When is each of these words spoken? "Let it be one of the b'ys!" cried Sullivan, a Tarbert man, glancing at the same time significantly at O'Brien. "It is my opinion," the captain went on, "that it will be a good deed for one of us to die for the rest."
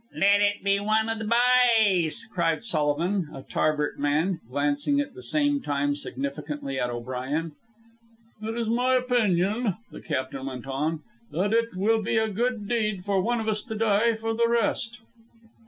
"Let 0.15 0.41
it 0.41 0.63
be 0.63 0.79
one 0.79 1.09
of 1.09 1.19
the 1.19 1.25
b'ys!" 1.31 2.25
cried 2.33 2.63
Sullivan, 2.63 3.29
a 3.31 3.43
Tarbert 3.43 3.99
man, 3.99 4.39
glancing 4.49 4.99
at 4.99 5.13
the 5.13 5.21
same 5.21 5.61
time 5.61 5.93
significantly 5.93 6.79
at 6.79 6.89
O'Brien. 6.89 7.51
"It 8.41 8.57
is 8.57 8.67
my 8.67 8.95
opinion," 8.95 9.75
the 9.91 10.01
captain 10.01 10.47
went 10.47 10.65
on, 10.65 11.03
"that 11.31 11.53
it 11.53 11.75
will 11.75 12.01
be 12.01 12.17
a 12.17 12.29
good 12.29 12.67
deed 12.67 13.05
for 13.05 13.21
one 13.21 13.39
of 13.39 13.47
us 13.47 13.61
to 13.61 13.75
die 13.75 14.15
for 14.15 14.33
the 14.33 14.47
rest." 14.47 15.01